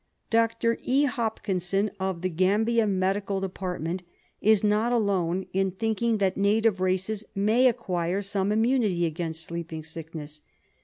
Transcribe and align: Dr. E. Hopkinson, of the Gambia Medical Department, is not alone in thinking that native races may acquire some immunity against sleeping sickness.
Dr. 0.31 0.79
E. 0.81 1.03
Hopkinson, 1.05 1.91
of 1.99 2.23
the 2.23 2.29
Gambia 2.31 2.87
Medical 2.87 3.39
Department, 3.39 4.01
is 4.41 4.63
not 4.63 4.91
alone 4.91 5.45
in 5.53 5.69
thinking 5.69 6.17
that 6.17 6.35
native 6.37 6.79
races 6.81 7.23
may 7.35 7.67
acquire 7.67 8.23
some 8.23 8.51
immunity 8.51 9.05
against 9.05 9.43
sleeping 9.43 9.83
sickness. 9.83 10.41